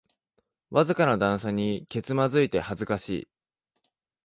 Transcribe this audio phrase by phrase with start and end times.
[0.71, 3.29] わずかな段差にけつまずいて恥ずかしい